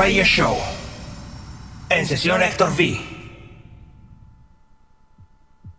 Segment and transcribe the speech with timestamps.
[0.00, 0.56] Radio Show.
[1.90, 3.19] En sesión Héctor V.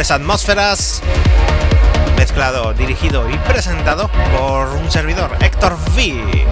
[0.00, 1.02] Mejores atmósferas.
[2.16, 6.46] Mezclado, dirigido y presentado por un servidor, Héctor V.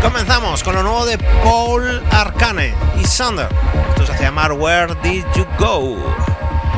[0.00, 3.48] Comenzamos con lo nuevo de Paul Arcane y Sander.
[3.90, 5.98] Esto se hace llamar Where Did You Go?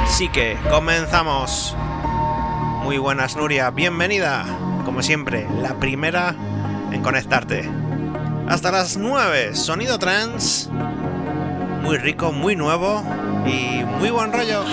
[0.03, 1.77] Así que comenzamos.
[2.83, 3.71] Muy buenas, Nuria.
[3.71, 4.47] Bienvenida,
[4.85, 6.35] como siempre, la primera
[6.91, 7.71] en conectarte
[8.49, 9.55] hasta las 9.
[9.55, 10.71] Sonido trans.
[11.83, 13.05] Muy rico, muy nuevo
[13.47, 14.65] y muy buen rollo.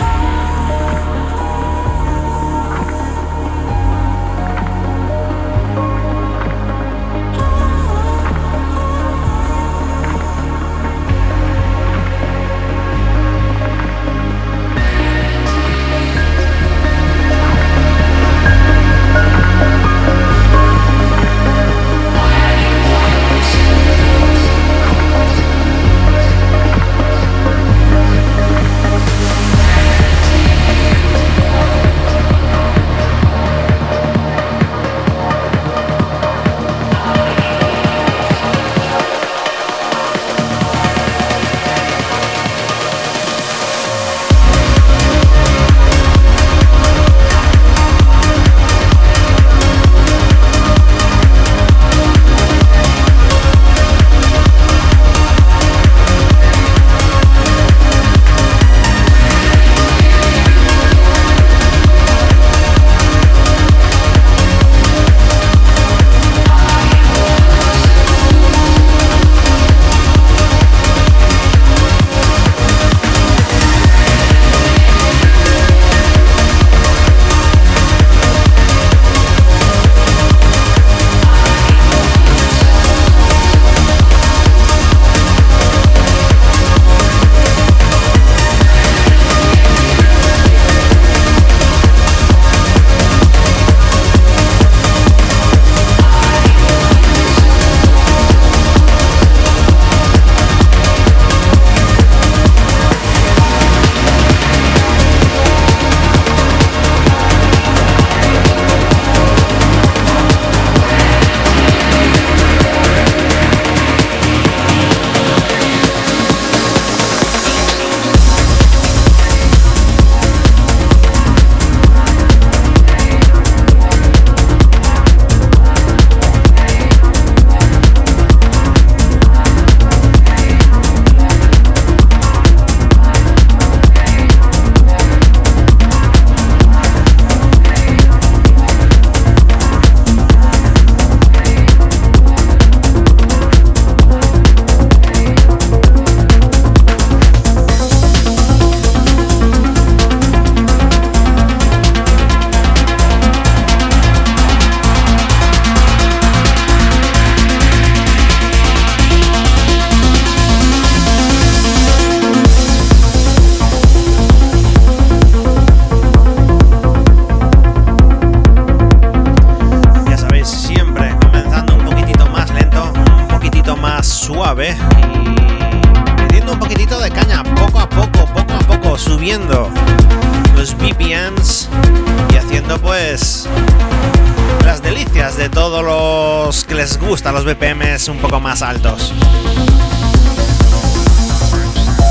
[188.56, 189.14] Más altos.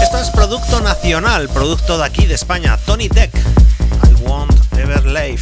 [0.03, 5.41] Esto es producto nacional, producto de aquí de España, Tony Tech, I Won't Ever Live.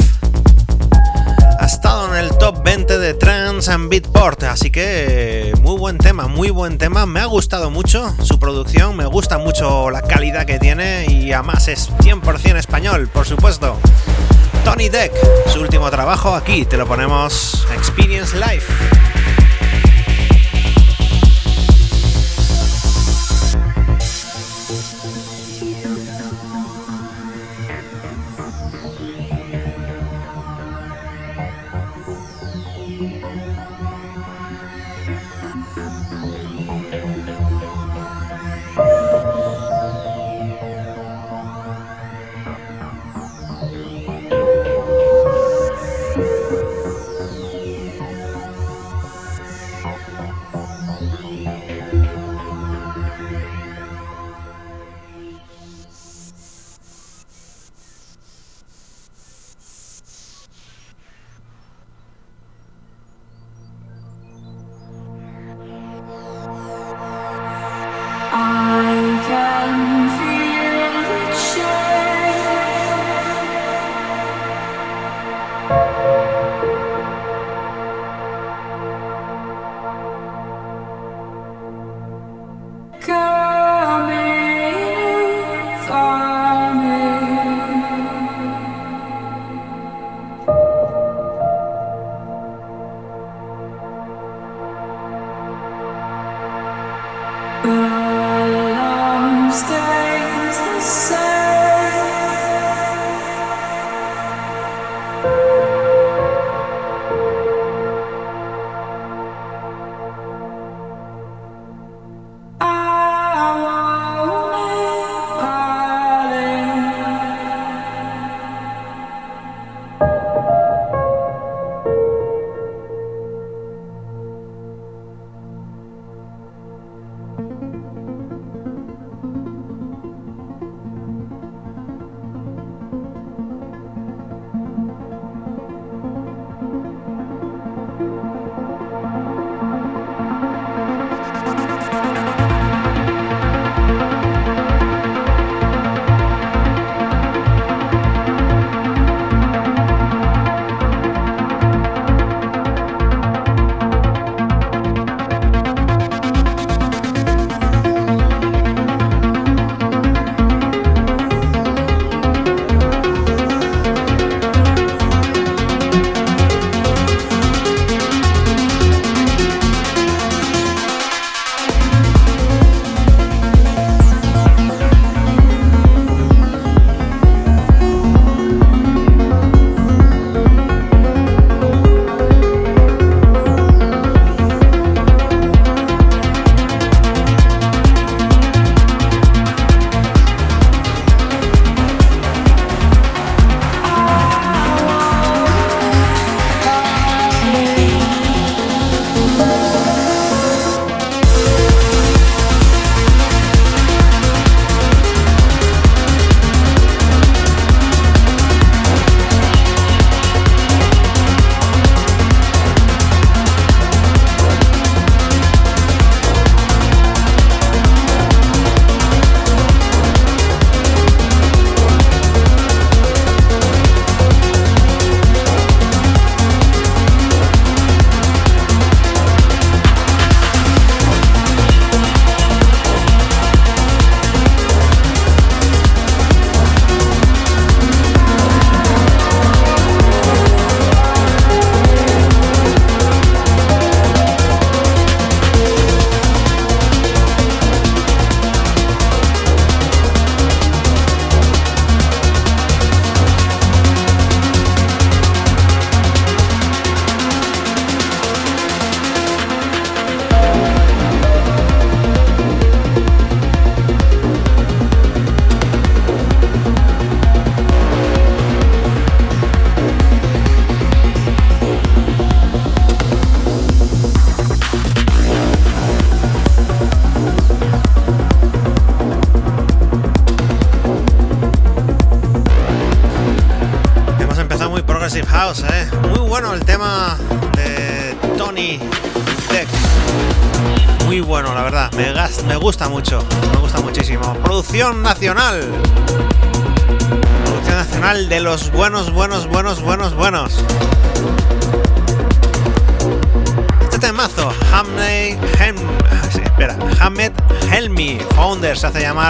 [1.59, 6.29] Ha estado en el top 20 de Trans and Beatport, así que muy buen tema,
[6.29, 7.05] muy buen tema.
[7.07, 11.67] Me ha gustado mucho su producción, me gusta mucho la calidad que tiene y además
[11.67, 13.77] es 100% español, por supuesto.
[14.65, 15.13] Tony Deck,
[15.53, 18.92] su último trabajo aquí, te lo ponemos Experience Life.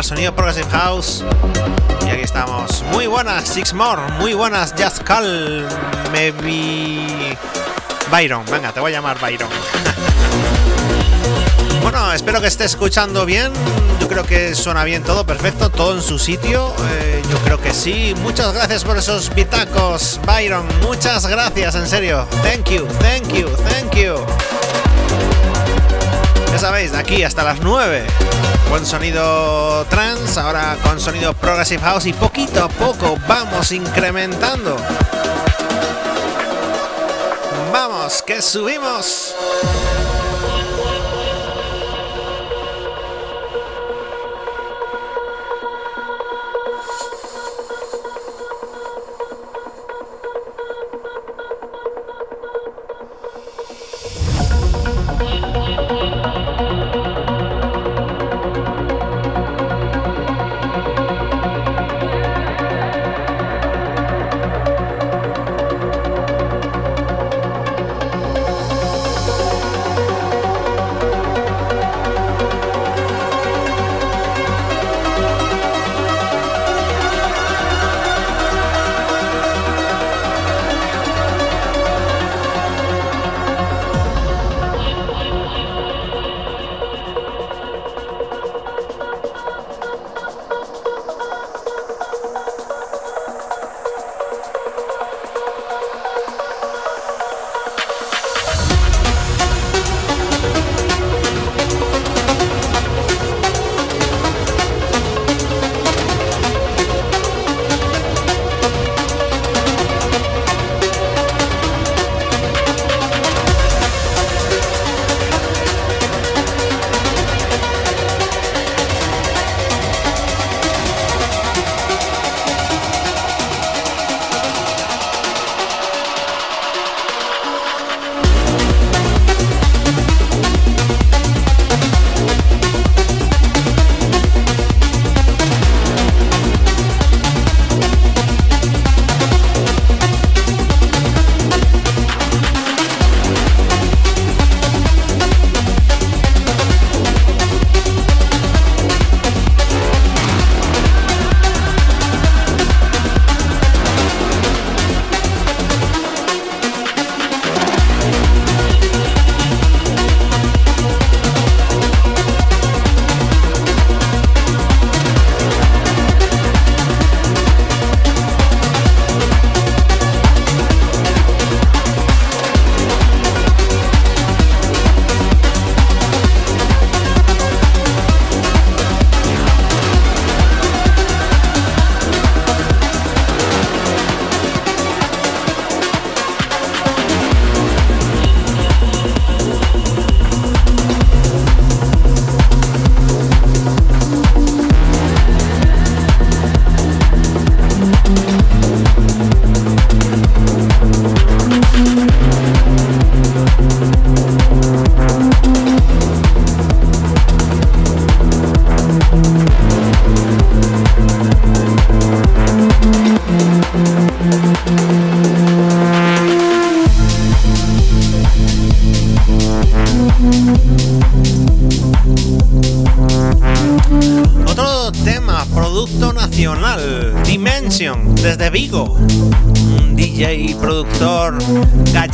[0.01, 1.23] Sonido Progressive House.
[2.07, 2.83] Y aquí estamos.
[2.93, 4.01] Muy buenas, Six More.
[4.19, 5.69] Muy buenas, Just Call.
[6.13, 7.37] Maybe.
[8.11, 8.45] Byron.
[8.51, 9.51] Venga, te voy a llamar Byron.
[11.83, 13.53] bueno, espero que esté escuchando bien.
[14.01, 16.75] Yo creo que suena bien todo, perfecto, todo en su sitio.
[16.91, 18.15] Eh, yo creo que sí.
[18.23, 20.67] Muchas gracias por esos bitacos, Byron.
[20.81, 22.27] Muchas gracias, en serio.
[22.43, 24.17] Thank you, thank you, thank you.
[26.53, 28.05] Ya sabéis, de aquí hasta las 9
[28.69, 34.77] con sonido trance, ahora con sonido progressive house y poquito a poco vamos incrementando.
[37.73, 39.35] Vamos, que subimos.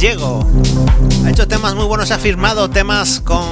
[0.08, 3.44] Ha hecho temas muy buenos, ha firmado temas con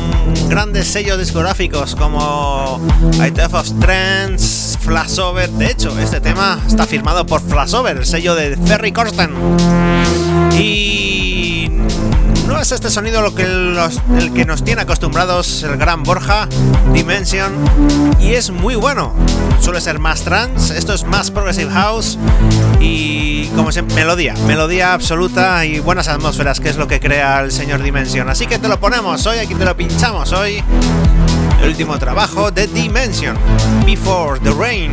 [0.48, 2.80] grandes sellos discográficos como
[3.12, 5.50] ITF of Trends, Flashover.
[5.50, 9.34] De hecho, este tema está firmado por Flashover, el sello de Ferry Corsten.
[10.58, 11.15] Y
[12.46, 16.48] no es este sonido lo que el que nos tiene acostumbrados el gran Borja,
[16.92, 17.52] Dimension,
[18.20, 19.14] y es muy bueno.
[19.60, 22.18] Suele ser más trance, esto es más progressive house
[22.80, 27.52] y como se melodía, melodía absoluta y buenas atmósferas, que es lo que crea el
[27.52, 28.28] señor Dimension.
[28.28, 30.62] Así que te lo ponemos hoy, aquí te lo pinchamos hoy.
[31.60, 33.36] El último trabajo de Dimension,
[33.84, 34.92] Before the Rain.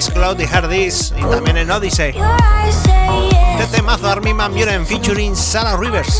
[0.00, 2.14] Mixcloud y Hardis y también en Odyssey.
[3.58, 6.19] Este temazo Armin Van Buren featuring Sarah Rivers.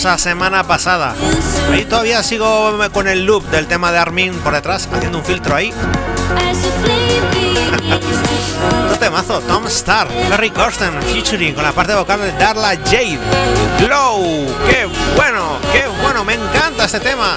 [0.00, 1.14] La semana pasada.
[1.70, 5.54] Ahí todavía sigo con el loop del tema de Armin por detrás, haciendo un filtro
[5.54, 5.72] ahí.
[8.86, 13.18] Otro temazo, Tom Star, Ferry Corsten, featuring con la parte vocal de Darla Jade.
[13.80, 17.36] Glow, qué bueno, qué bueno, me encanta este tema.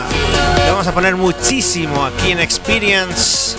[0.63, 3.57] Le vamos a poner muchísimo aquí en Experience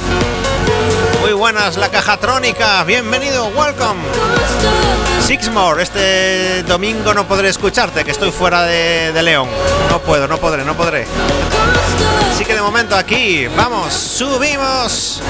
[1.20, 2.84] Muy buenas, la cajatrónica.
[2.84, 4.00] Bienvenido, welcome.
[5.20, 9.48] Sixmore, este domingo no podré escucharte, que estoy fuera de, de León.
[9.90, 11.06] No puedo, no podré, no podré.
[12.32, 15.22] Así que de momento aquí, vamos, subimos.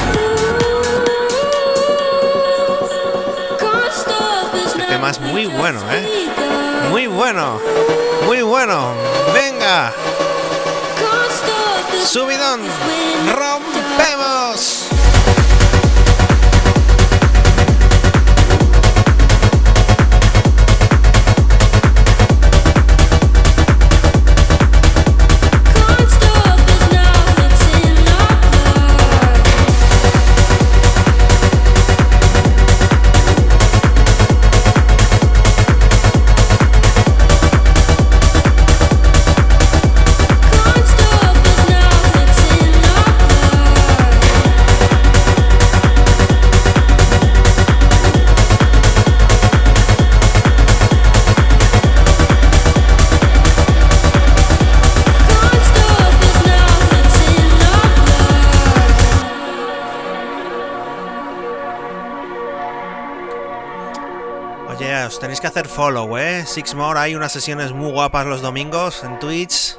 [4.66, 6.28] Este tema es muy bueno, ¿eh?
[6.90, 7.60] Muy bueno,
[8.26, 8.92] muy bueno.
[9.32, 9.92] Venga.
[12.04, 12.60] Subidón,
[13.34, 14.45] rompemos.
[65.46, 66.44] Hacer follow, ¿eh?
[66.46, 69.76] Six More, hay unas sesiones muy guapas los domingos en Twitch.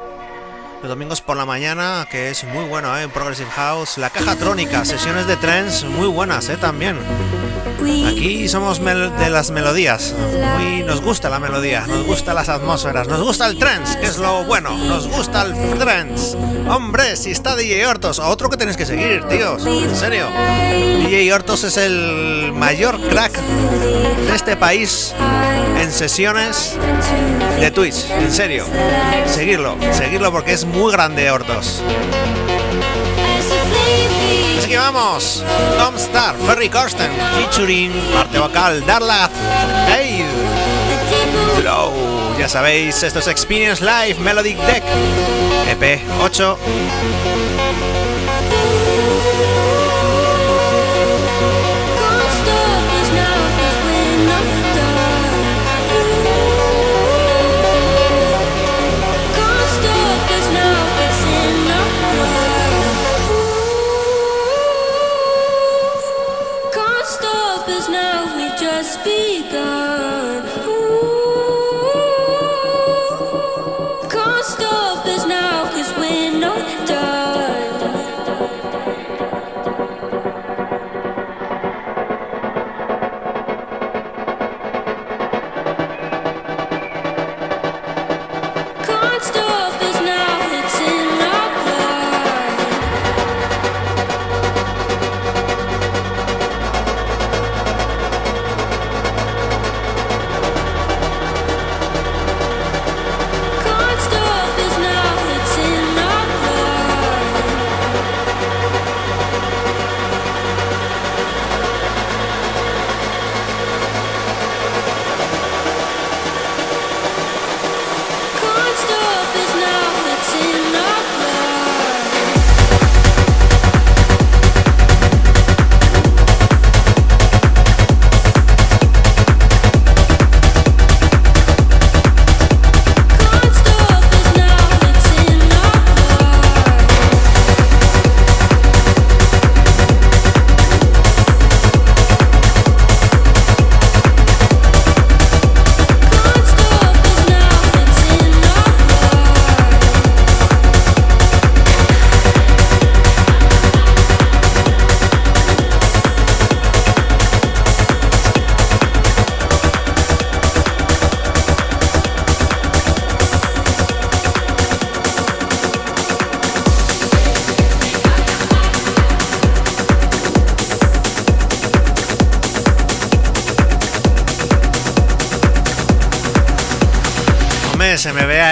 [0.82, 3.03] Los domingos por la mañana, que es muy bueno, ¿eh?
[3.03, 3.97] En Progressive House.
[3.97, 6.58] La caja trónica, sesiones de trance muy buenas, ¿eh?
[6.58, 6.97] También.
[8.08, 10.13] Aquí somos de las melodías.
[10.58, 14.17] Muy, nos gusta la melodía, nos gusta las atmósferas, nos gusta el trance, que es
[14.17, 14.78] lo bueno.
[14.78, 16.38] Nos gusta el trance.
[16.69, 19.65] Hombre, si está DJ Hortos, otro que tenéis que seguir, tíos.
[19.65, 20.28] En serio.
[21.00, 25.13] DJ Hortos es el mayor crack de este país
[25.80, 26.76] en sesiones
[27.60, 28.10] de Twitch.
[28.10, 28.65] En serio.
[29.28, 31.84] Seguirlo, seguirlo porque es muy grande Hortos.
[34.67, 35.43] Así que vamos.
[35.77, 39.30] Tom Star, Ferry Corsten, featuring parte vocal, Darla
[39.88, 40.25] Hey.
[41.58, 41.93] Flow.
[42.38, 44.84] Ya sabéis, esto es Experience Live Melodic Deck.
[45.69, 46.58] EP 8.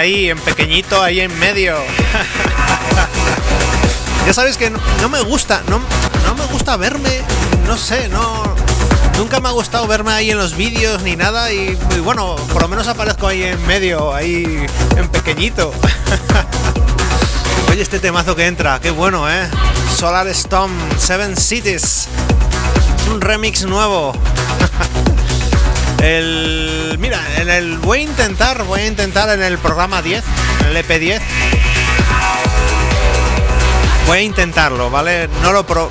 [0.05, 1.75] Ahí en pequeñito, ahí en medio.
[4.27, 5.81] ya sabes que no, me gusta, no,
[6.23, 7.21] no, me gusta verme,
[7.65, 8.53] no sé, no...
[9.17, 12.67] Nunca me ha gustado verme ahí en los vídeos ni nada y, bueno, por lo
[12.67, 14.65] menos aparezco ahí en medio, ahí
[14.97, 15.71] en pequeñito.
[17.71, 19.49] Oye, este temazo que entra, qué bueno, ¿eh?
[19.95, 22.09] Solar Storm, Seven Cities.
[23.09, 24.13] un remix nuevo.
[26.05, 30.23] El, mira, en el voy a intentar, voy a intentar en el programa 10,
[30.61, 31.19] en el EP10.
[34.05, 35.27] Voy a intentarlo, ¿vale?
[35.41, 35.89] No lo pro,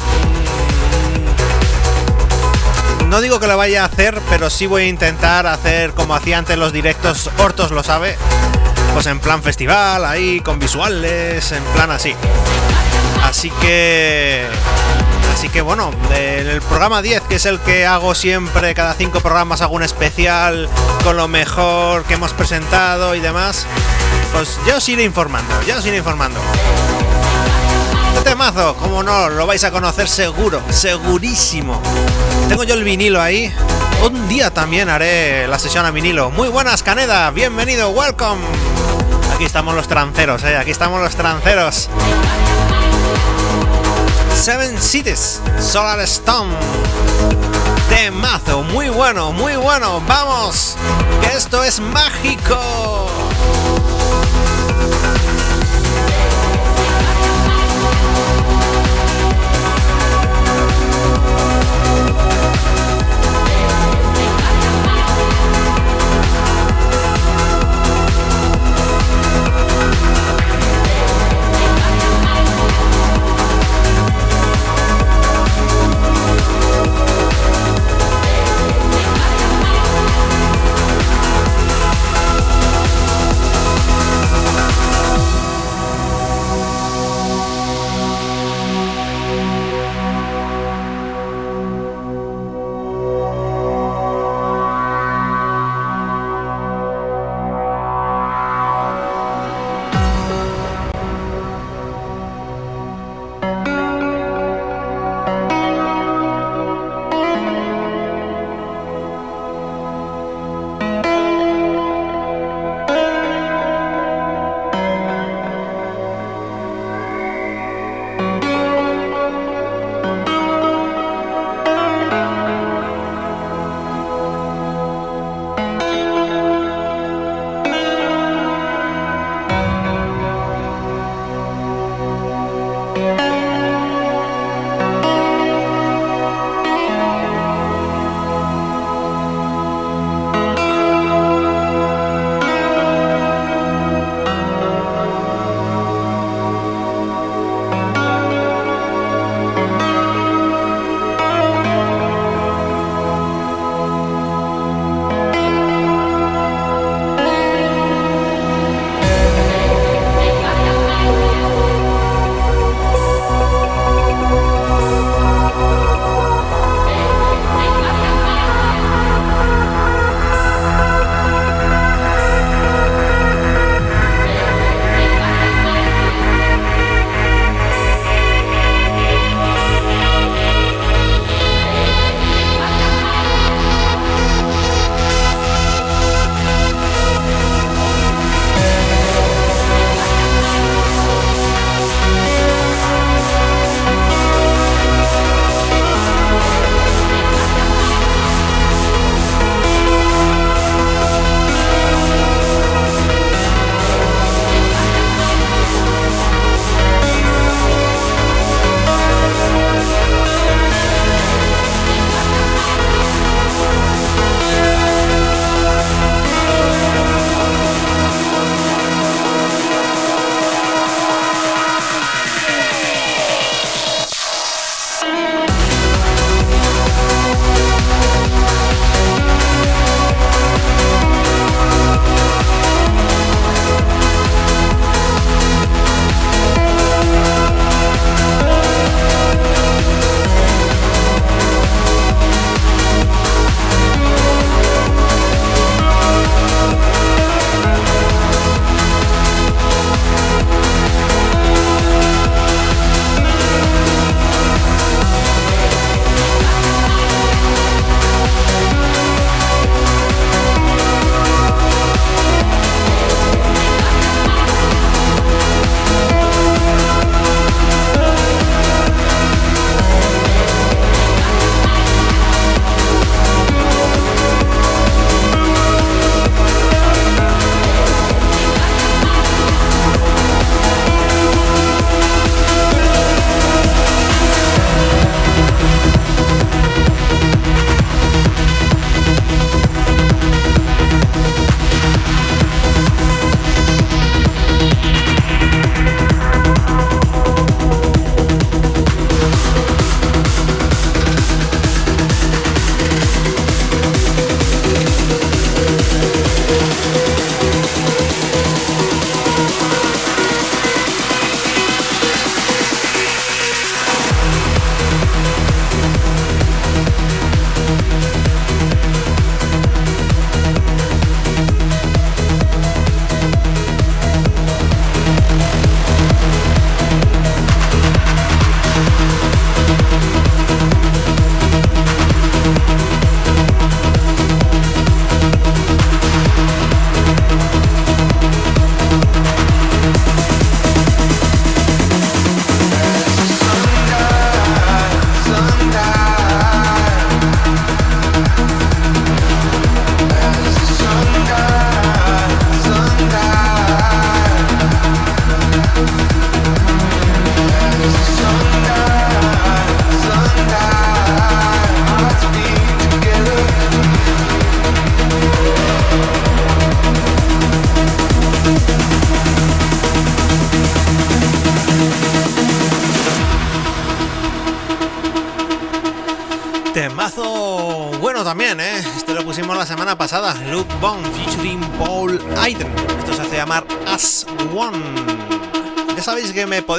[3.09, 6.39] no digo que lo vaya a hacer, pero sí voy a intentar hacer como hacía
[6.39, 8.17] antes los directos, Hortos lo sabe,
[8.93, 12.15] pues en plan festival, ahí con visuales, en plan así.
[13.23, 14.47] Así que...
[15.35, 19.21] Así que bueno, en el programa 10, que es el que hago siempre, cada cinco
[19.21, 20.69] programas hago un especial
[21.03, 23.67] con lo mejor que hemos presentado y demás,
[24.33, 26.39] pues ya os iré informando, ya os iré informando.
[28.17, 31.83] Este temazo, como no, lo vais a conocer seguro, segurísimo.
[32.49, 33.53] Tengo yo el vinilo ahí.
[34.07, 36.31] Un día también haré la sesión a vinilo.
[36.31, 38.41] Muy buenas, Caneda, bienvenido, welcome.
[39.35, 41.91] Aquí estamos los tranceros, eh, aquí estamos los tranceros.
[44.45, 46.53] Seven Cities, Solar Stone.
[47.89, 50.03] Temazo, muy bueno, muy bueno.
[50.07, 50.77] Vamos,
[51.23, 52.61] que esto es mágico.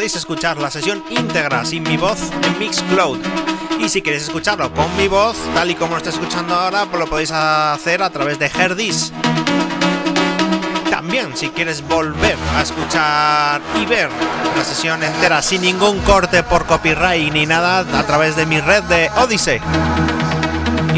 [0.05, 3.17] Podéis escuchar la sesión íntegra sin mi voz en Mixcloud.
[3.79, 6.99] Y si queréis escucharlo con mi voz, tal y como lo estáis escuchando ahora, pues
[6.99, 9.11] lo podéis hacer a través de Herdis.
[10.91, 14.11] También, si quieres volver a escuchar y ver
[14.55, 18.83] la sesión entera sin ningún corte por copyright ni nada, a través de mi red
[18.83, 19.59] de Odyssey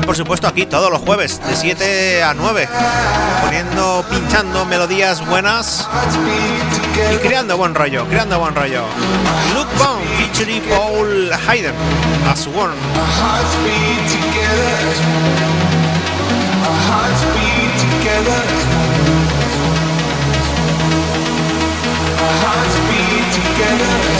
[0.07, 2.69] por supuesto aquí todos los jueves de 7 a 9,
[3.43, 5.85] poniendo, pinchando melodías buenas
[6.97, 8.83] y creando buen rollo, creando buen rollo.
[9.53, 11.75] Luke Bond featuring Paul Hayden
[12.27, 12.75] as one.
[23.59, 24.16] No, no,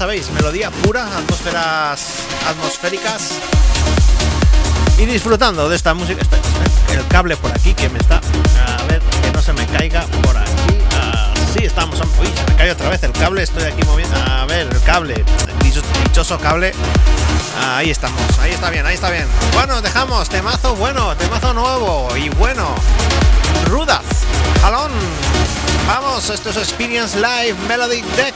[0.00, 3.32] sabéis, melodía pura, atmósferas atmosféricas.
[4.96, 6.22] Y disfrutando de esta música.
[6.90, 8.16] El cable por aquí que me está.
[8.16, 10.78] A ver, que no se me caiga por aquí.
[11.50, 12.00] Así estamos.
[12.18, 13.42] Uy, se me cae otra vez el cable.
[13.42, 14.16] Estoy aquí moviendo.
[14.16, 15.22] A ver, el cable.
[16.04, 16.72] dichoso cable.
[17.62, 18.22] Ahí estamos.
[18.38, 19.26] Ahí está bien, ahí está bien.
[19.52, 20.30] Bueno, dejamos.
[20.30, 22.74] Temazo bueno, temazo nuevo y bueno.
[23.66, 24.00] Rudas.
[24.62, 24.92] Jalón.
[25.86, 28.34] Vamos, esto es Experience Live Melody Deck.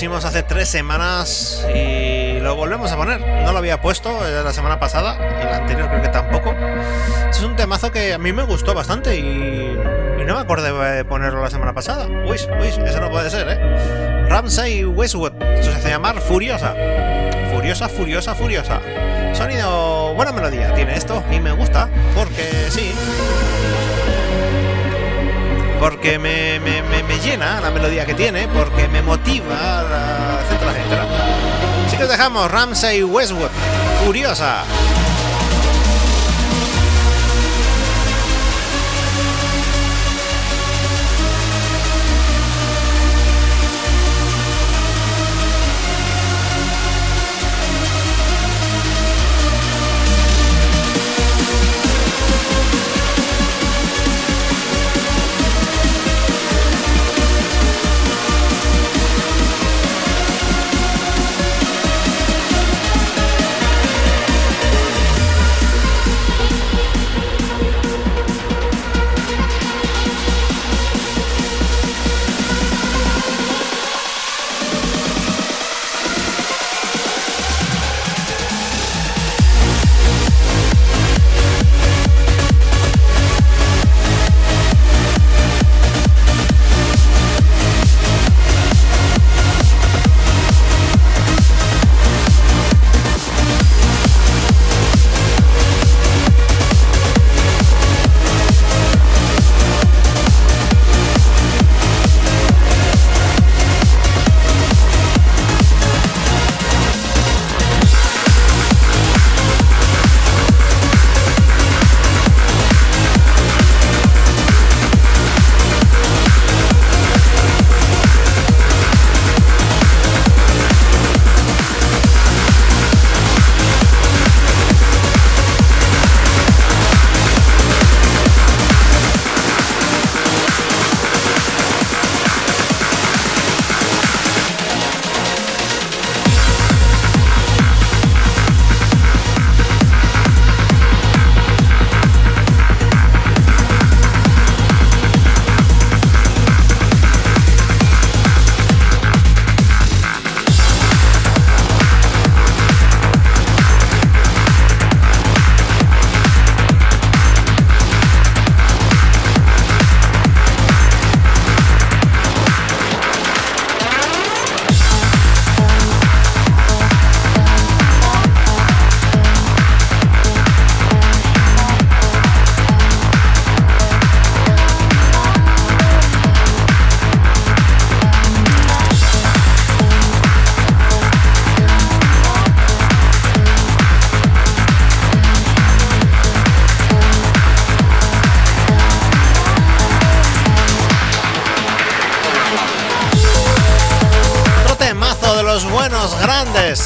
[0.00, 3.20] Pusimos hace tres semanas y lo volvemos a poner.
[3.20, 6.54] No lo había puesto eh, la semana pasada y la anterior creo que tampoco.
[7.28, 11.04] Es un temazo que a mí me gustó bastante y, y no me acordé de
[11.04, 12.06] ponerlo la semana pasada.
[12.06, 14.26] Uy, uy, eso no puede ser, ¿eh?
[14.26, 15.34] Ramsay Westwood.
[15.42, 16.74] Esto se hace llamar Furiosa.
[17.52, 18.80] Furiosa, furiosa, furiosa.
[19.34, 22.94] Sonido, buena melodía tiene esto y me gusta porque sí.
[25.78, 26.79] Porque me, me,
[27.10, 29.82] me, llena la melodía que tiene, porque me motiva,
[30.44, 31.06] etcétera, etcétera.
[31.86, 33.50] Así que os dejamos Ramsay Westwood,
[34.04, 34.62] Furiosa.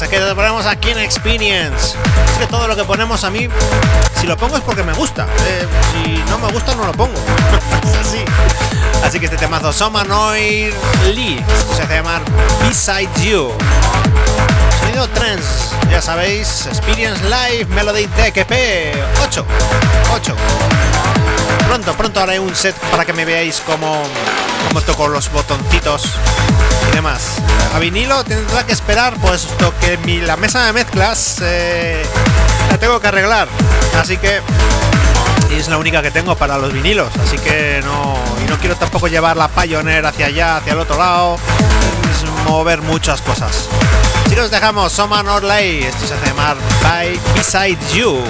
[0.09, 1.95] Que te ponemos aquí en Experience.
[2.31, 3.47] Es que todo lo que ponemos a mí,
[4.19, 5.27] si lo pongo es porque me gusta.
[5.45, 7.13] Eh, si no me gusta, no lo pongo.
[8.01, 8.25] así.
[9.03, 10.73] Así que este temazo, Somanoir
[11.13, 11.43] Lee,
[11.75, 12.23] se hace llamar
[12.61, 13.51] Beside You.
[14.79, 18.95] Sonido Trends, ya sabéis, Experience Live Melody DKP
[19.25, 19.45] 8.
[20.15, 20.35] 8.
[21.67, 24.01] Pronto, pronto haré un set para que me veáis cómo,
[24.67, 26.15] cómo toco los botoncitos
[26.95, 27.41] demás.
[27.73, 32.01] A vinilo tendrá que esperar puesto que mi, la mesa de mezclas eh,
[32.71, 33.49] la tengo que arreglar.
[33.99, 34.39] Así que
[35.51, 37.09] es la única que tengo para los vinilos.
[37.21, 38.15] Así que no,
[38.45, 41.37] y no quiero tampoco llevar la Pioneer hacia allá, hacia el otro lado.
[42.47, 43.67] Mover muchas cosas.
[44.29, 48.23] Si nos dejamos Soma Norley, esto se hace llamar By Beside You.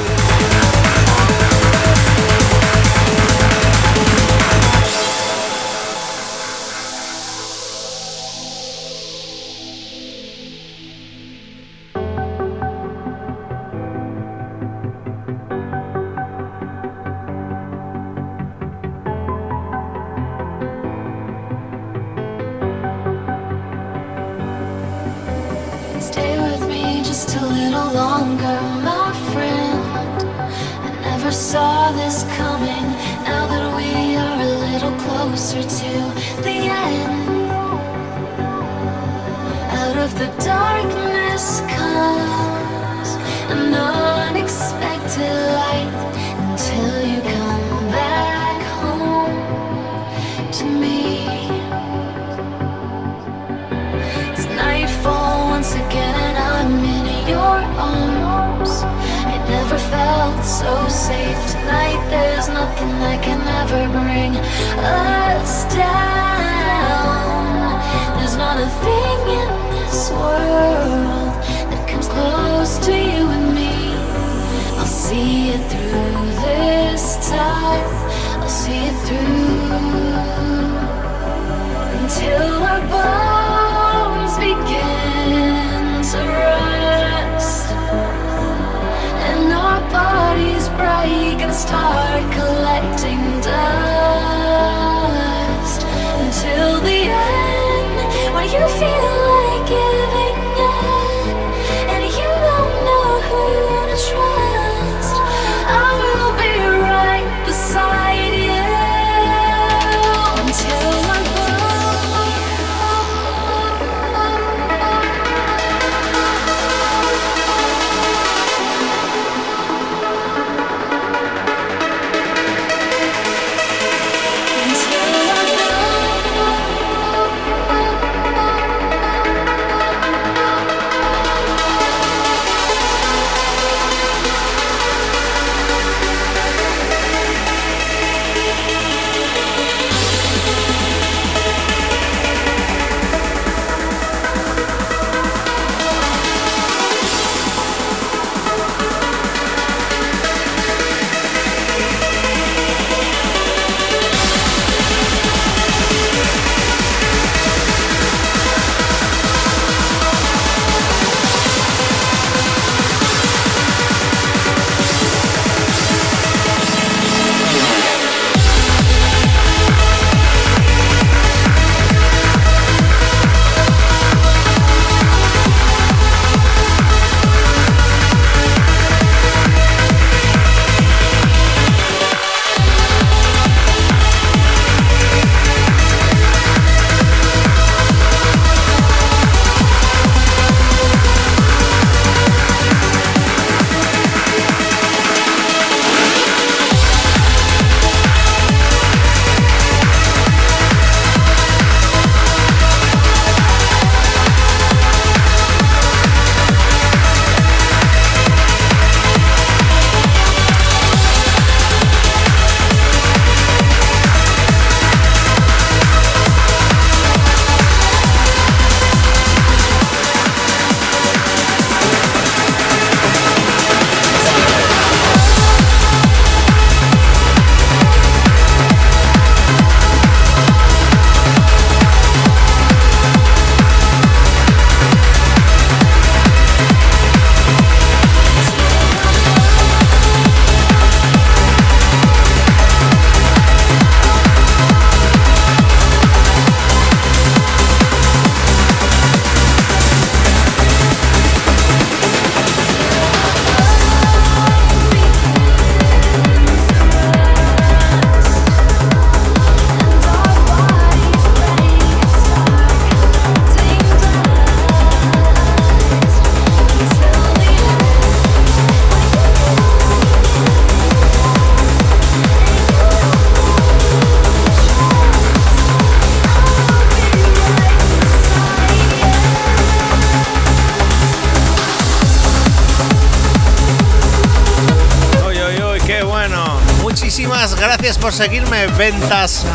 [288.16, 289.46] Seguirme, Ventas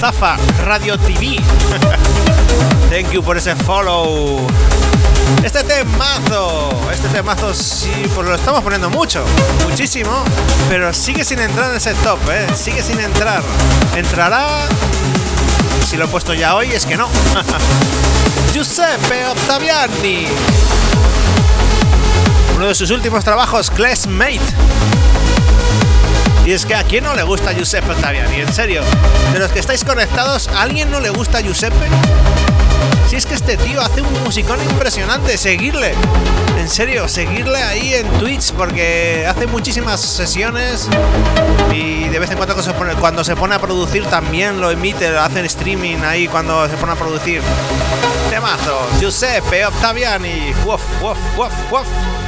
[0.00, 1.36] Zafa Radio TV.
[2.90, 4.44] Thank you por ese follow.
[5.44, 9.24] Este temazo, este temazo sí, pues lo estamos poniendo mucho,
[9.68, 10.24] muchísimo,
[10.68, 12.48] pero sigue sin entrar en ese top, ¿eh?
[12.56, 13.40] Sigue sin entrar.
[13.94, 14.66] ¿Entrará?
[15.86, 17.06] Si lo he puesto ya hoy, es que no.
[18.52, 20.26] Giuseppe Ottaviani.
[22.56, 24.40] Uno de sus últimos trabajos, Classmate.
[26.48, 28.80] Y es que a quién no le gusta Giuseppe Ottaviani, en serio.
[29.34, 31.76] De los que estáis conectados, ¿a alguien no le gusta Giuseppe?
[33.06, 35.92] Si es que este tío hace un musicón impresionante, seguirle.
[36.58, 40.88] En serio, seguirle ahí en Twitch porque hace muchísimas sesiones
[41.70, 42.56] y de vez en cuando
[42.98, 46.78] cuando se pone a producir también lo emite, lo hace en streaming ahí cuando se
[46.78, 47.42] pone a producir.
[48.30, 50.54] Temazo, Giuseppe Ottaviani.
[50.64, 52.27] Woof, woof, woof, woof.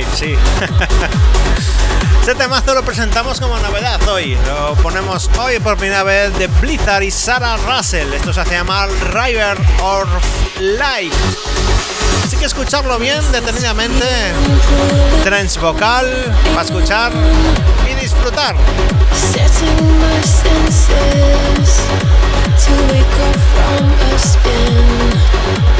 [0.00, 0.70] Está en el top 5,
[1.56, 1.70] sí.
[2.20, 4.36] Este temazo lo presentamos como novedad hoy.
[4.46, 8.12] Lo ponemos hoy por primera vez de Blizzard y Sarah Russell.
[8.12, 10.06] Esto se hace llamar River of
[10.60, 11.12] Light.
[12.22, 14.06] Así que escucharlo bien, detenidamente.
[15.24, 16.06] Trance vocal,
[16.50, 17.10] para escuchar
[17.90, 18.54] y disfrutar.
[19.32, 21.80] Setting my senses
[22.64, 25.79] to wake up from a spin.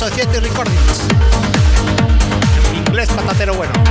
[0.00, 1.02] Society Recordings.
[2.74, 3.72] Inglés patatero bueno.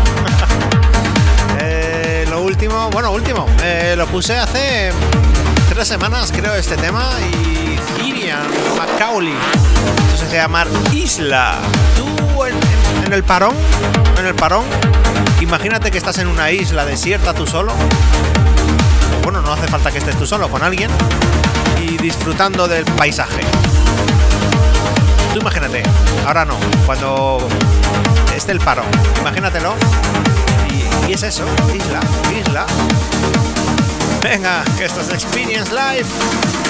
[1.62, 4.92] Eh, lo último, bueno, último, eh, lo puse hace
[5.68, 7.12] tres semanas, creo, este tema.
[7.32, 9.36] Y Irian Macaulay.
[10.18, 11.60] Se llama Isla.
[11.96, 12.44] Tú
[13.06, 13.56] en el parón,
[14.18, 14.66] en el parón,
[15.42, 17.74] imagínate que estás en una isla desierta tú solo.
[19.22, 20.90] Bueno, no hace falta que estés tú solo, con alguien
[21.80, 23.42] y disfrutando del paisaje.
[25.34, 25.84] Tú imagínate,
[26.26, 27.38] ahora no, cuando
[28.36, 28.88] esté el parón,
[29.20, 29.76] imagínatelo.
[31.08, 32.00] Y, es eso, isla,
[32.36, 32.66] isla.
[34.24, 36.69] Venga, esto es Experience Live.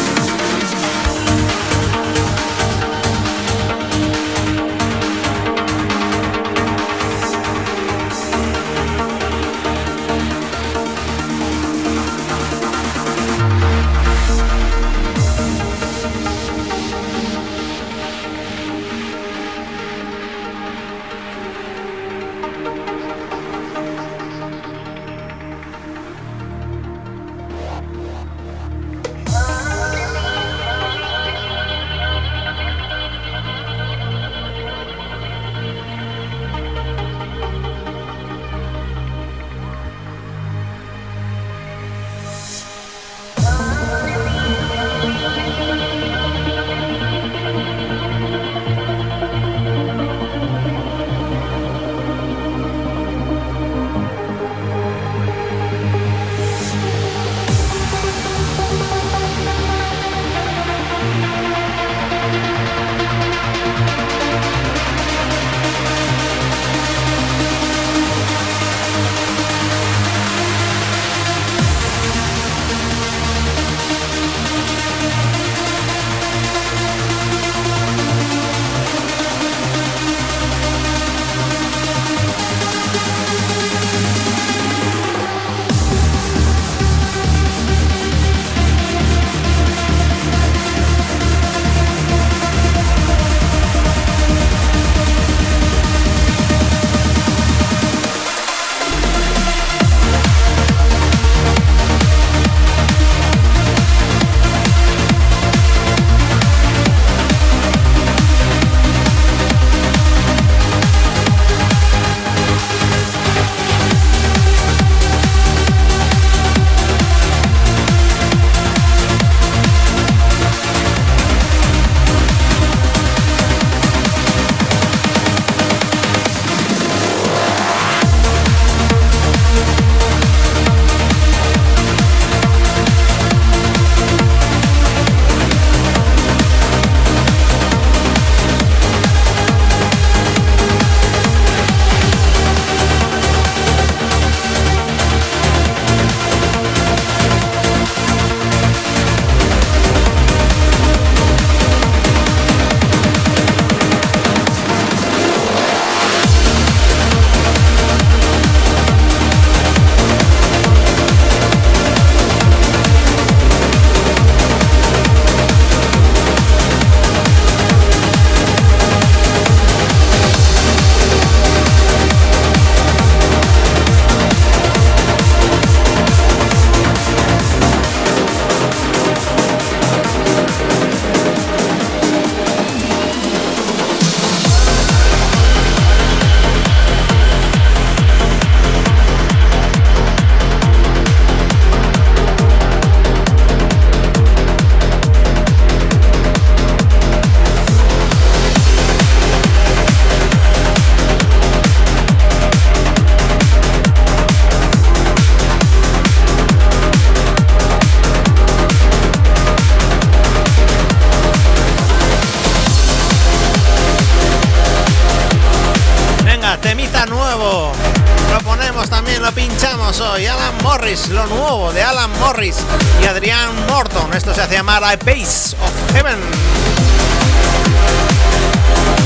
[224.79, 226.19] Esto se hace llamar A Pace of Heaven.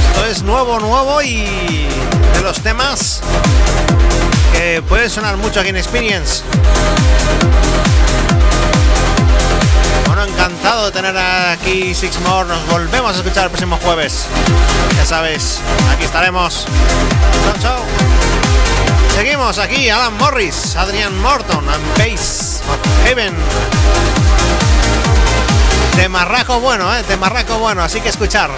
[0.08, 1.46] Esto es nuevo, nuevo y
[2.36, 3.22] de los temas
[4.54, 6.44] que puede sonar mucho aquí en Experience.
[10.06, 12.48] Bueno, encantado de tener aquí Six More.
[12.48, 14.26] Nos volvemos a escuchar el próximo jueves.
[14.96, 15.60] Ya sabes,
[15.92, 16.68] aquí estaremos.
[17.46, 17.80] Chao, chao.
[19.16, 23.34] Seguimos aquí, Alan Morris, Adrian Morton, and Base of Heaven.
[25.96, 27.04] De marraco bueno, ¿eh?
[27.04, 28.50] De marraco bueno, así que escuchar.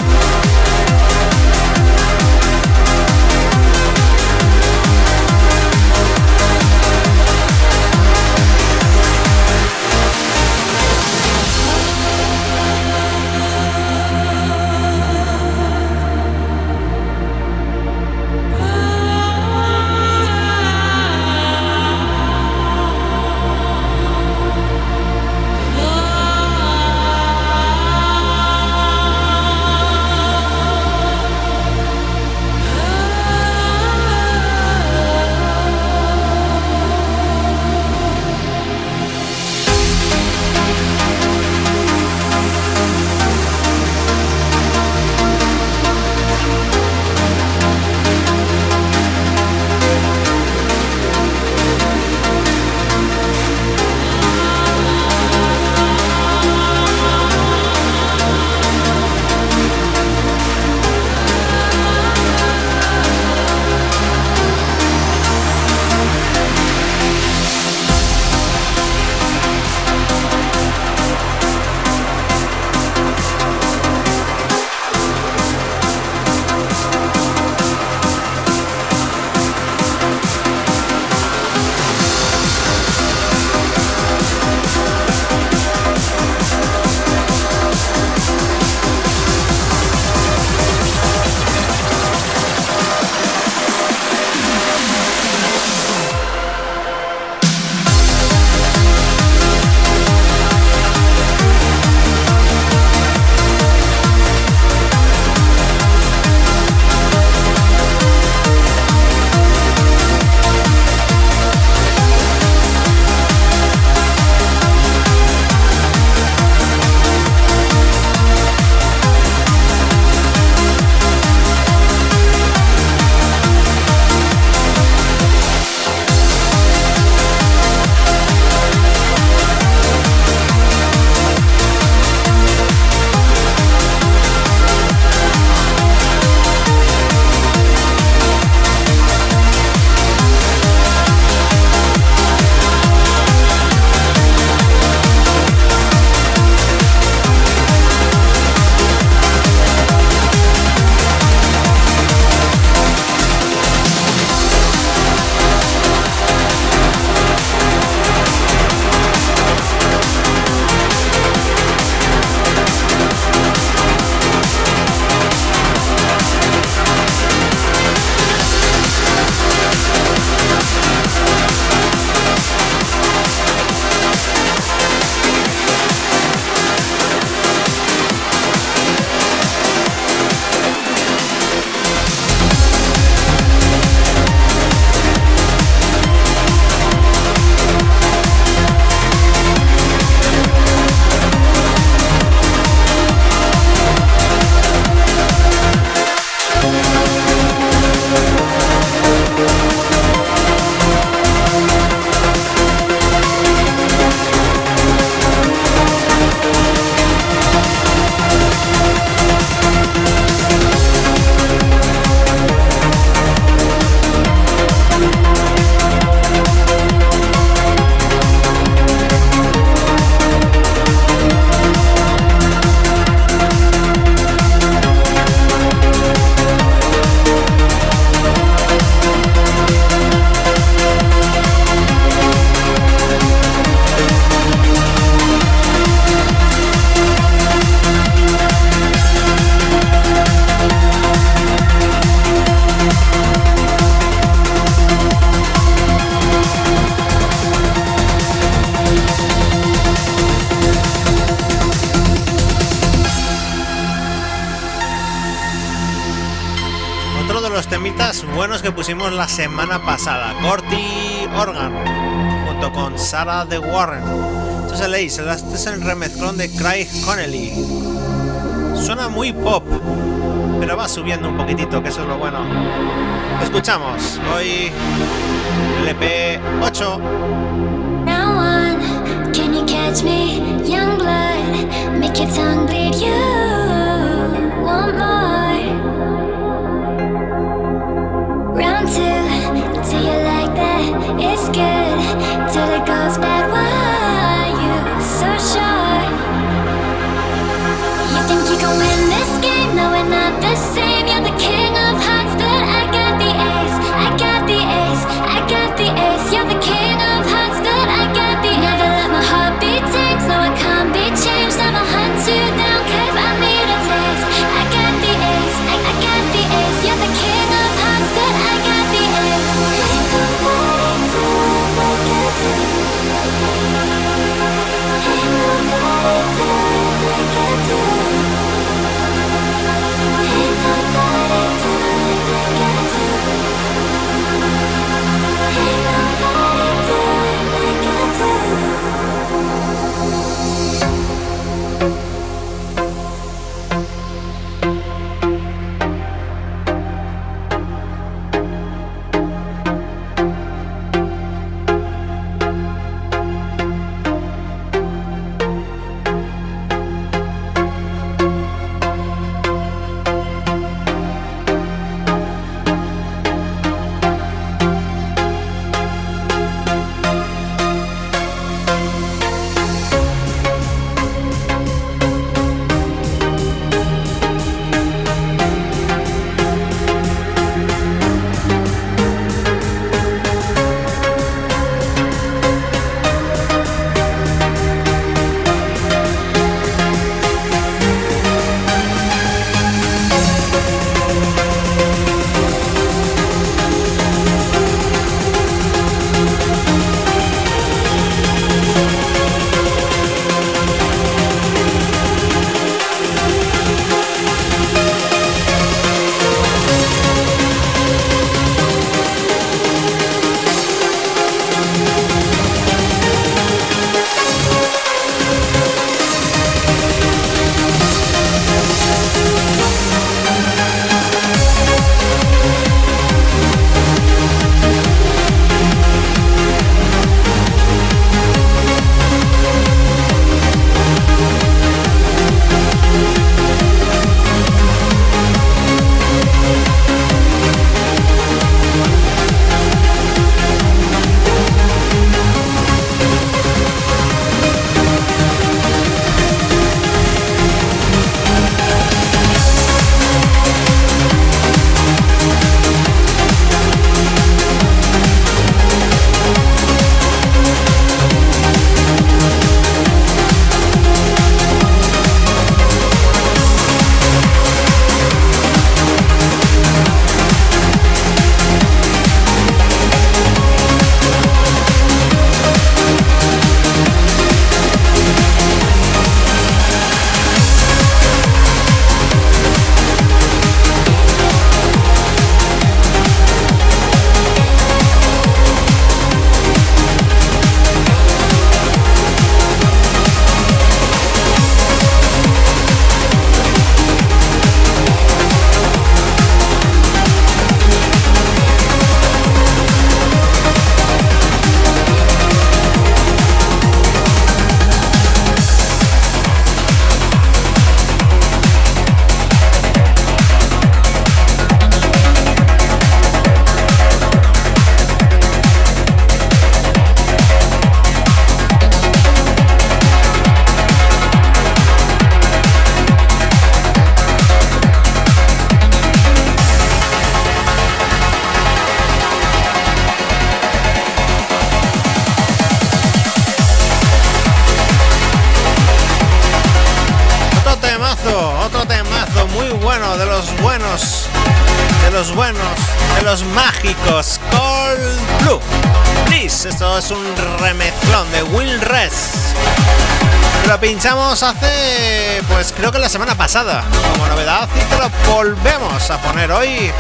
[553.36, 556.72] Como novedad, y te lo volvemos a poner hoy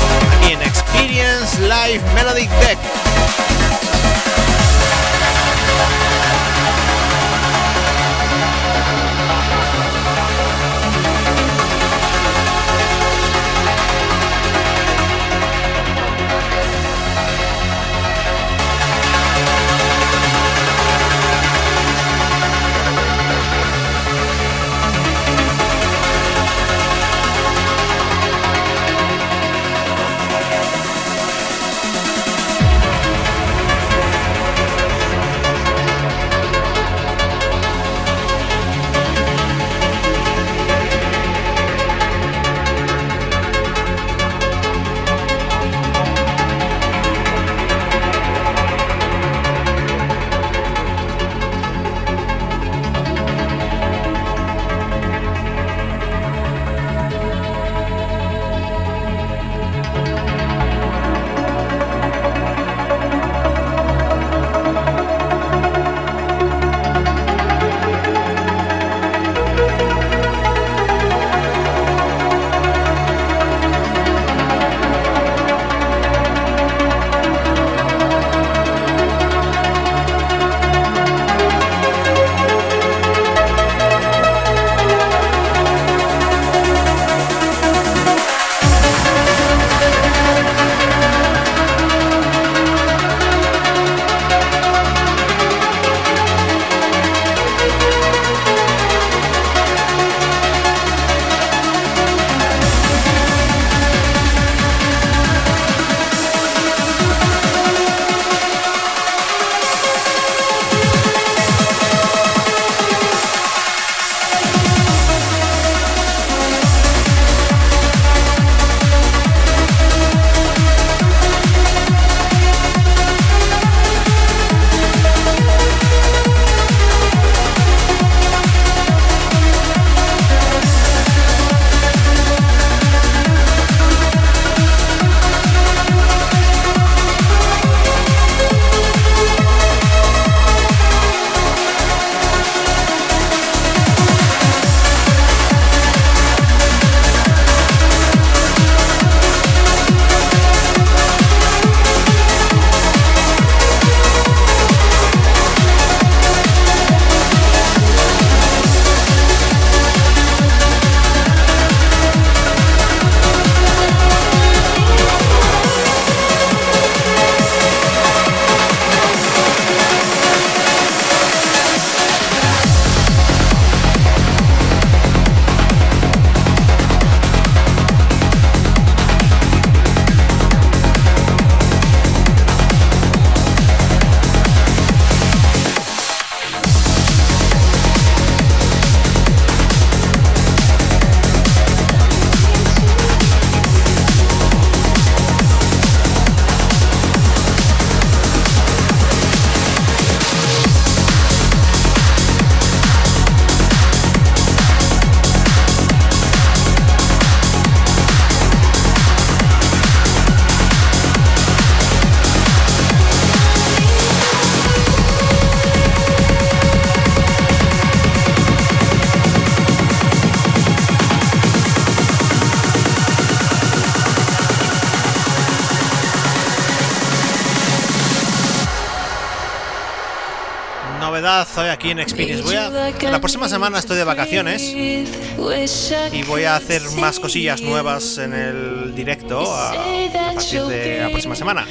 [231.10, 232.44] hoy aquí en Experience.
[232.44, 238.18] Voy a, la próxima semana estoy de vacaciones y voy a hacer más cosillas nuevas
[238.18, 241.68] en el directo a, a partir de la próxima semana.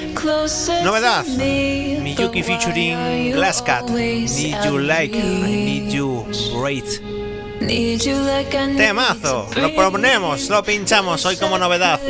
[0.83, 3.89] Novedad: Miyuki featuring Glasscat.
[3.91, 7.14] Need you like, I need you great.
[8.77, 12.01] Temazo, lo proponemos, lo pinchamos hoy como novedad.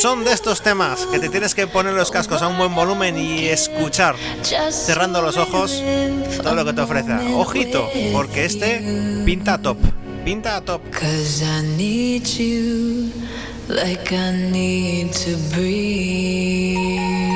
[0.00, 3.18] Son de estos temas que te tienes que poner los cascos a un buen volumen
[3.18, 4.16] y escuchar,
[4.70, 5.82] cerrando los ojos,
[6.42, 7.12] todo lo que te ofrece.
[7.34, 8.82] Ojito, porque este
[9.24, 9.78] pinta top,
[10.24, 10.82] pinta top.
[13.68, 17.27] Like I need to breathe.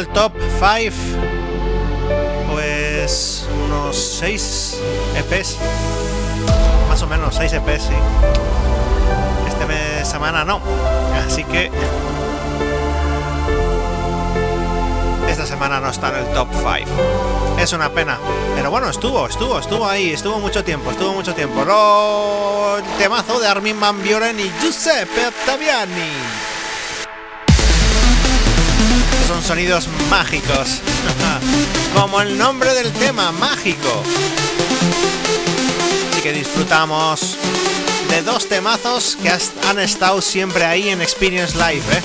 [0.00, 0.96] El top 5,
[2.50, 4.78] pues unos 6
[5.16, 5.58] EPs.
[6.88, 7.92] Más o menos, 6 EPs, sí.
[9.46, 10.62] Este semana no.
[11.26, 11.70] Así que
[15.28, 17.60] esta semana no está en el top 5.
[17.60, 18.16] Es una pena.
[18.56, 21.62] Pero bueno, estuvo, estuvo, estuvo ahí, estuvo mucho tiempo, estuvo mucho tiempo.
[21.62, 22.78] Lo...
[22.96, 26.49] Temazo de Armin Van Buren y Giuseppe Ottaviani
[29.40, 30.80] son sonidos mágicos.
[31.94, 34.02] Como el nombre del tema, mágico.
[36.10, 37.36] Así que disfrutamos
[38.08, 42.02] de dos temazos que han estado siempre ahí en Experience Live, ¿eh?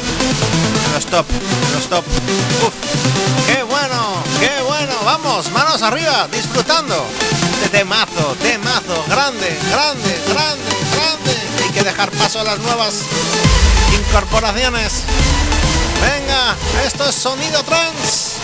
[0.94, 2.06] Los top, en los top.
[2.66, 2.74] Uf,
[3.48, 4.94] qué bueno, qué bueno.
[5.04, 7.06] Vamos, manos arriba, disfrutando
[7.62, 11.36] de temazo, temazo, grande, grande, grande, grande.
[11.64, 13.02] Hay que dejar paso a las nuevas
[14.00, 15.04] incorporaciones.
[16.06, 16.56] Venga,
[16.86, 18.35] esto es sonido trans.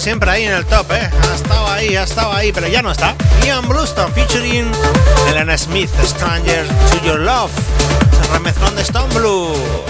[0.00, 1.10] Siempre ahí en el top, ¿eh?
[1.30, 3.14] Ha estado ahí, ha estado ahí, pero ya no está.
[3.44, 4.70] Ian Bluestone featuring
[5.28, 7.52] Elena Smith, Stranger to Your Love.
[8.74, 9.89] De Stone Blue.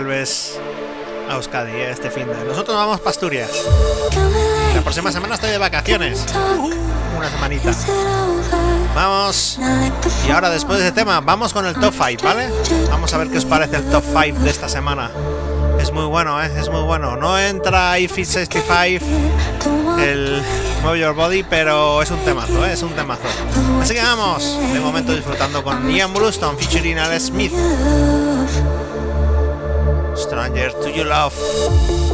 [0.00, 0.58] Vuelves
[1.28, 1.90] a Euskadi ¿eh?
[1.90, 2.44] este fin de.
[2.46, 3.50] Nosotros vamos para Asturias.
[4.74, 6.24] La próxima semana estoy de vacaciones.
[6.58, 6.70] Uh,
[7.18, 7.70] una semanita.
[8.94, 9.58] Vamos.
[10.26, 12.48] Y ahora después de ese tema, vamos con el top 5, ¿vale?
[12.88, 15.10] Vamos a ver qué os parece el top 5 de esta semana.
[15.78, 16.50] Es muy bueno, ¿eh?
[16.58, 17.16] Es muy bueno.
[17.16, 19.04] No entra IFIT 65,
[20.00, 20.42] el
[20.82, 22.72] Move Your Body, pero es un temazo, ¿eh?
[22.72, 23.24] Es un temazo.
[23.82, 27.52] Así que vamos, de momento disfrutando con Ian Bluestone featuring Alex Smith.
[30.40, 32.09] Stranger to Your Love.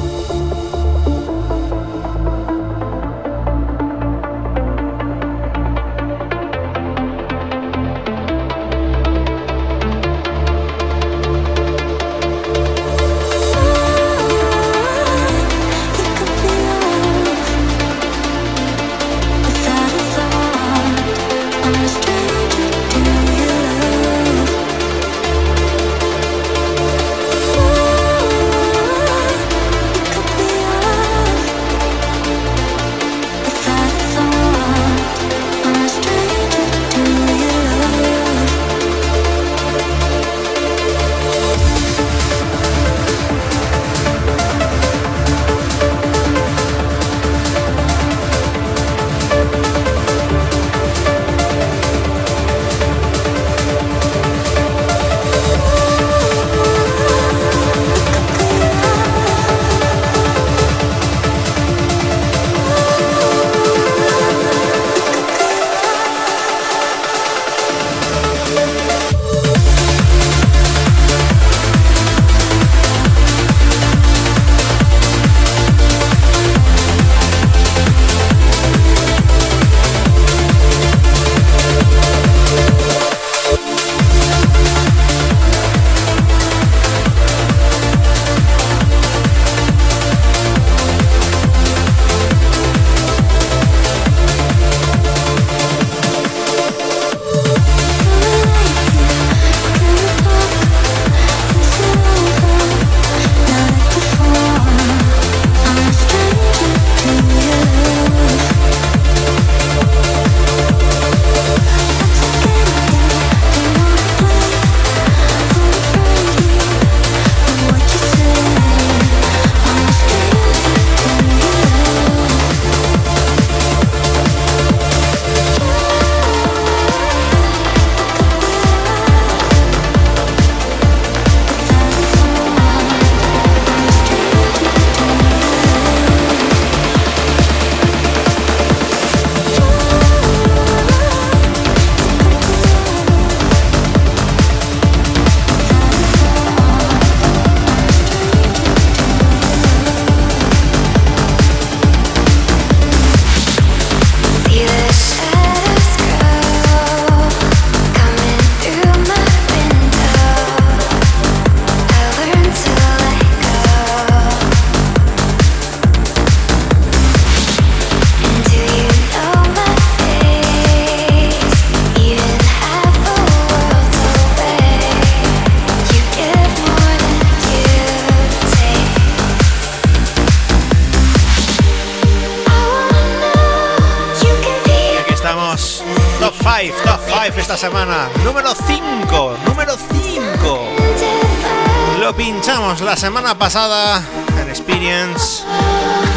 [193.26, 194.02] Semana pasada
[194.40, 195.42] en Experience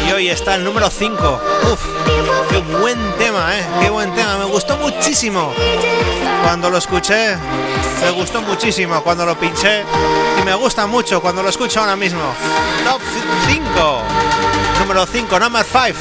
[0.06, 1.40] y hoy está el número 5.
[1.72, 1.80] Uf,
[2.48, 3.66] qué buen tema, ¿eh?
[3.80, 4.36] Qué buen tema.
[4.36, 5.52] Me gustó muchísimo.
[6.44, 7.36] Cuando lo escuché,
[8.00, 9.82] me gustó muchísimo cuando lo pinché.
[10.40, 12.22] Y me gusta mucho cuando lo escucho ahora mismo.
[12.84, 13.00] Top
[13.48, 14.02] 5.
[14.78, 15.98] Número 5, number 5.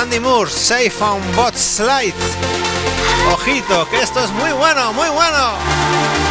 [0.00, 2.14] Andy Moore, Safe on Bot Slide.
[3.34, 6.27] Ojito, que esto es muy bueno, muy bueno.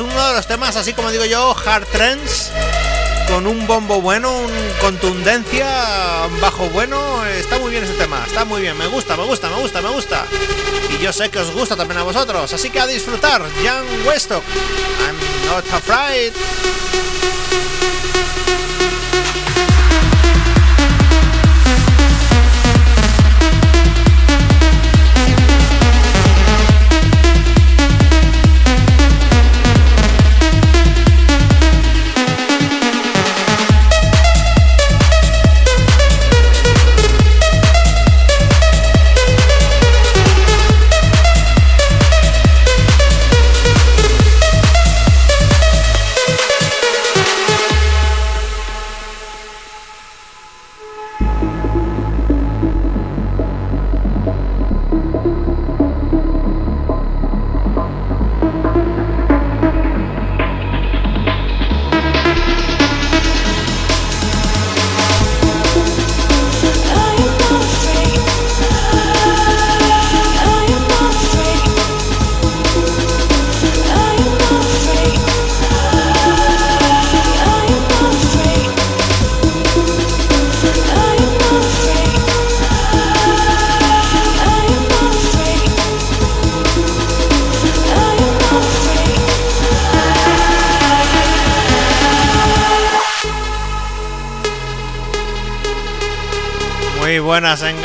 [0.00, 2.50] Uno de los temas, así como digo yo, hard trends,
[3.28, 4.50] con un bombo bueno, un
[4.80, 7.24] contundencia, un bajo bueno.
[7.26, 9.90] Está muy bien ese tema, está muy bien, me gusta, me gusta, me gusta, me
[9.90, 10.24] gusta.
[10.90, 13.42] Y yo sé que os gusta también a vosotros, así que a disfrutar.
[13.62, 14.42] Jan Westock,
[15.00, 15.16] I'm
[15.46, 16.32] not afraid.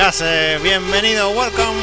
[0.10, 1.78] Gase, bienvenido, welcome.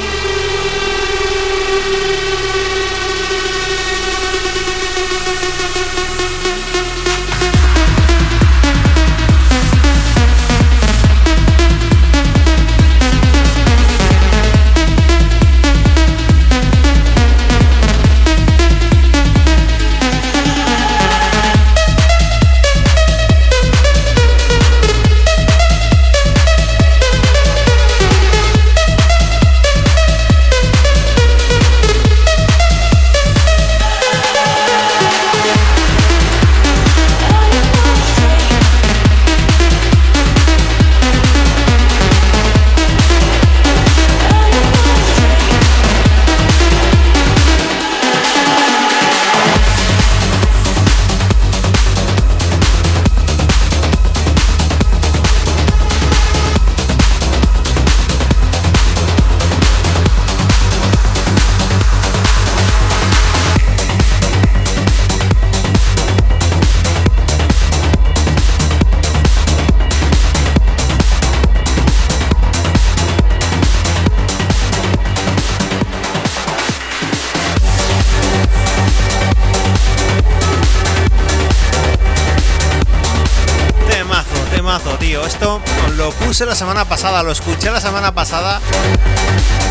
[86.44, 88.60] La semana pasada, lo escuché la semana pasada.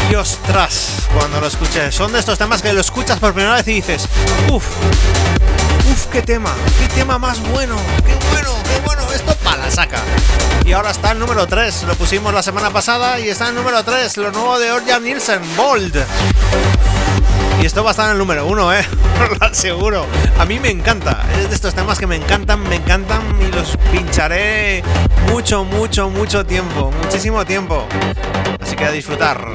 [0.09, 1.91] Y ostras, cuando lo escuché.
[1.91, 4.07] Son de estos temas que lo escuchas por primera vez y dices,
[4.51, 4.65] uff,
[5.91, 7.75] uff, qué tema, qué tema más bueno,
[8.05, 9.99] qué bueno, qué bueno, esto para la saca.
[10.65, 13.83] Y ahora está el número 3, lo pusimos la semana pasada y está el número
[13.83, 16.03] 3, lo nuevo de Orjan Nielsen, Bold.
[17.61, 18.87] Y esto va a estar en el número 1, eh,
[19.39, 20.07] lo aseguro.
[20.39, 23.77] A mí me encanta, es de estos temas que me encantan, me encantan y los
[23.91, 24.83] pincharé
[25.31, 27.87] mucho, mucho, mucho tiempo, muchísimo tiempo.
[28.61, 29.45] Así que a disfrutar.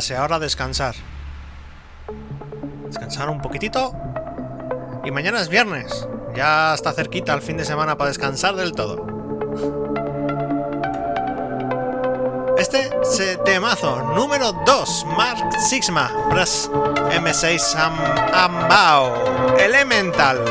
[0.00, 0.94] Gase, ahora descansar.
[2.86, 3.92] Descansar un poquitito.
[5.04, 6.08] Y mañana es viernes.
[6.34, 9.06] Ya está cerquita el fin de semana para descansar del todo.
[12.56, 17.98] Este es temazo número 2, Mark Sigma, Press M6 Am
[18.32, 20.42] Ambao, Elemental.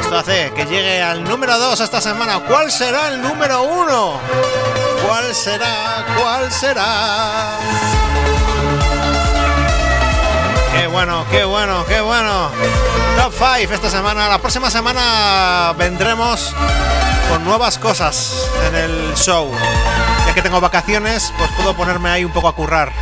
[0.00, 2.40] Esto hace que llegue al número 2 esta semana.
[2.48, 4.20] ¿Cuál será el número 1?
[5.06, 6.04] ¿Cuál será?
[6.18, 7.58] ¿Cuál será?
[10.74, 12.50] Qué bueno, qué bueno, qué bueno.
[13.16, 14.28] Top 5 esta semana.
[14.28, 16.54] La próxima semana vendremos
[17.30, 19.50] con nuevas cosas en el show.
[20.26, 22.92] Ya que tengo vacaciones, pues puedo ponerme ahí un poco a currar,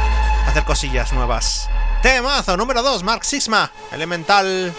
[0.48, 1.68] hacer cosillas nuevas.
[2.02, 4.74] Temazo número 2, Mark Sixma, Elemental.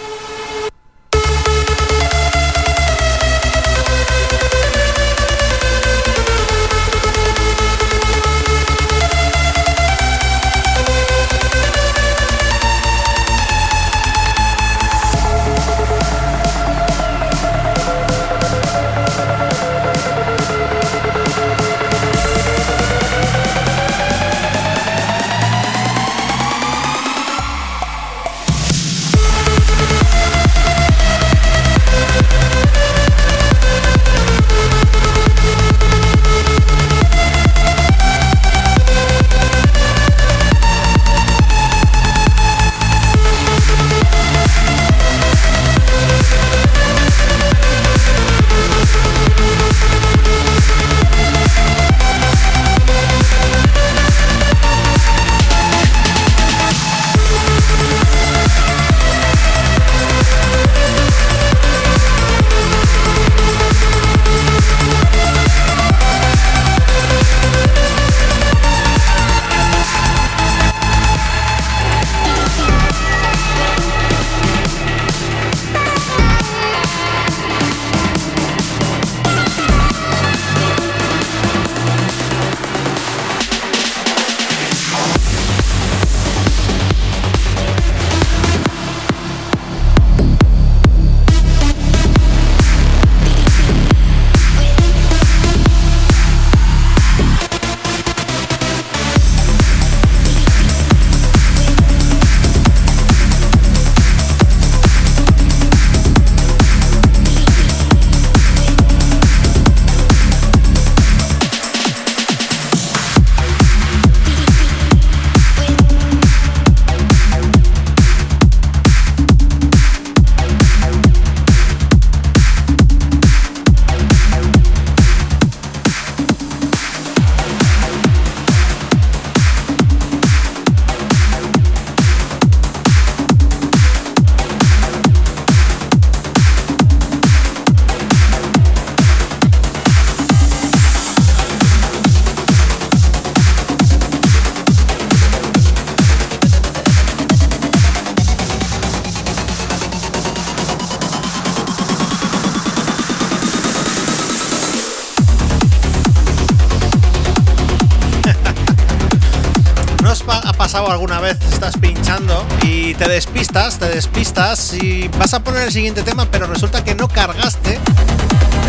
[165.20, 167.80] Vas a poner el siguiente tema, pero resulta que no cargaste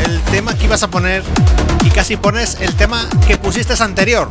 [0.06, 1.22] el tema que ibas a poner
[1.84, 4.28] y casi pones el tema que pusiste anterior.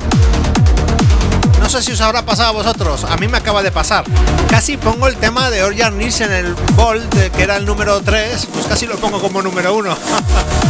[1.60, 4.04] No sé si os habrá pasado a vosotros, a mí me acaba de pasar.
[4.50, 8.48] Casi pongo el tema de Orjan Nilsen en el Bolt, que era el número 3,
[8.54, 9.98] pues casi lo pongo como número 1.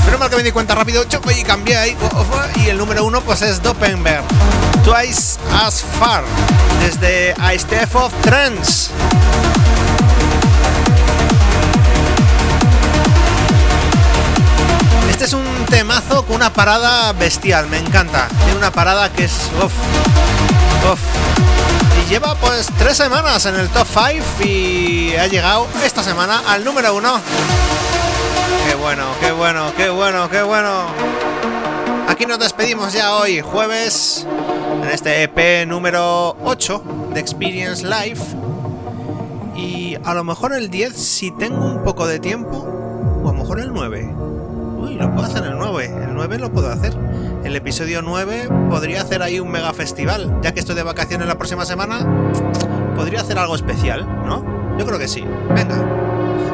[0.05, 1.97] Pero mal que me di cuenta rápido, y cambié ahí.
[1.99, 4.23] uf, uf, Y el número 1 pues es Dopenberg.
[4.83, 6.23] Twice as far,
[6.79, 8.91] desde A Step of Trends.
[15.23, 18.27] Este es un temazo con una parada bestial, me encanta.
[18.43, 19.31] Tiene una parada que es.
[19.55, 19.71] Uf,
[20.91, 20.99] uf.
[21.97, 26.65] Y lleva pues tres semanas en el top 5 y ha llegado esta semana al
[26.65, 27.21] número 1.
[28.67, 30.87] Qué bueno, qué bueno, qué bueno, qué bueno.
[32.09, 34.27] Aquí nos despedimos ya hoy, jueves,
[34.83, 36.83] en este EP número 8
[37.13, 38.19] de Experience Live.
[39.55, 42.57] Y a lo mejor el 10 si tengo un poco de tiempo,
[43.23, 44.22] o a lo mejor el 9.
[44.97, 46.93] Lo puedo hacer el 9, el 9 lo puedo hacer.
[47.43, 51.37] El episodio 9 podría hacer ahí un mega festival, ya que estoy de vacaciones la
[51.37, 52.05] próxima semana,
[52.95, 54.77] podría hacer algo especial, ¿no?
[54.77, 55.25] Yo creo que sí.
[55.49, 55.75] Venga.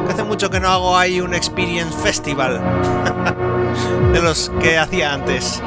[0.06, 2.60] Que hace mucho que no hago ahí un Experience Festival
[4.12, 5.62] de los que hacía antes.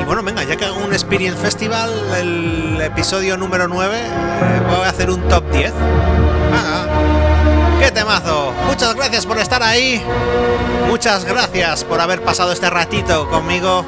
[0.00, 4.86] Y bueno, venga, ya que hago un Experience Festival, el episodio número 9, eh, voy
[4.86, 5.72] a hacer un top 10.
[5.72, 7.23] Venga.
[7.84, 8.54] ¡Qué temazo!
[8.66, 10.02] Muchas gracias por estar ahí.
[10.88, 13.84] Muchas gracias por haber pasado este ratito conmigo.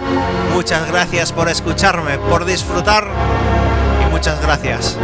[0.52, 3.08] Muchas gracias por escucharme, por disfrutar.
[4.02, 4.98] Y muchas gracias.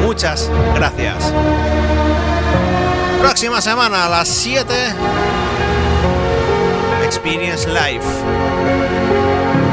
[0.00, 1.32] Muchas gracias.
[3.20, 4.72] Próxima semana a las 7.
[7.04, 8.04] Experience Live.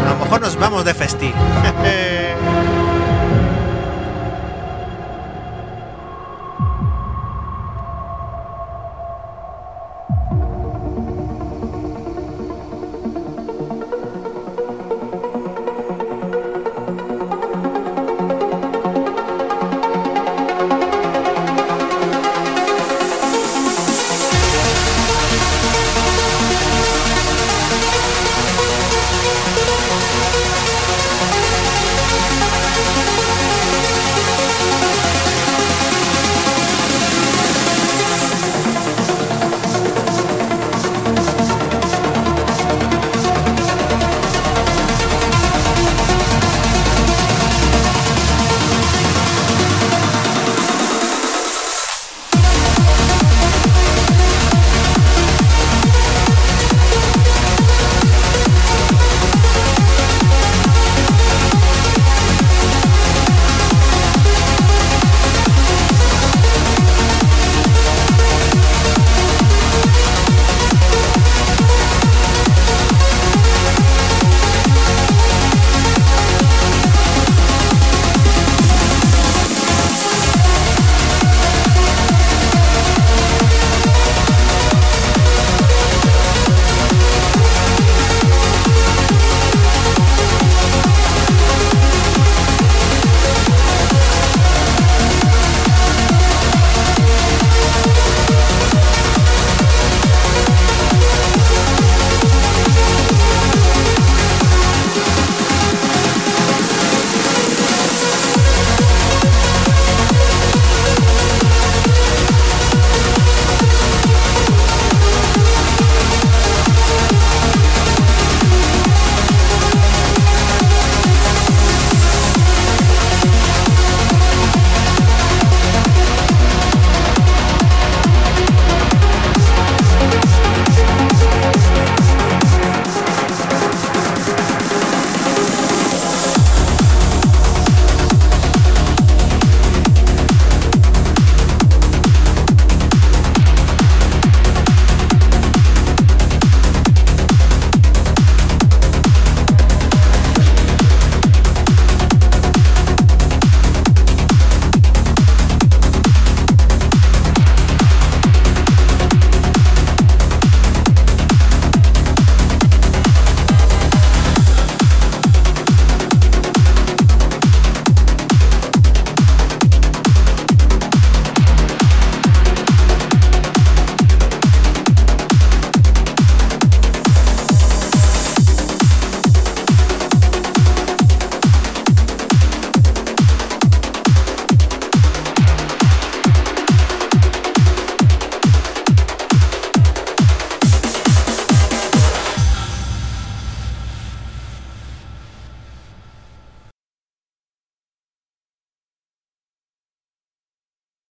[0.08, 1.32] A lo mejor nos vamos de festi.